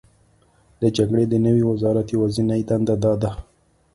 د 0.81 0.83
جګړې 0.97 1.23
د 1.29 1.33
نوي 1.45 1.63
وزرات 1.71 2.07
یوازینۍ 2.15 2.61
دنده 2.69 2.95
دا 3.03 3.13
ده: 3.21 3.31